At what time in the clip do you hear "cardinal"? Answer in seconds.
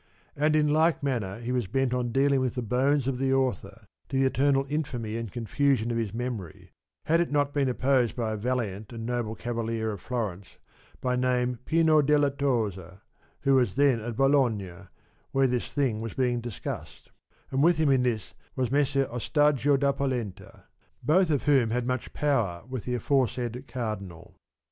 23.67-24.35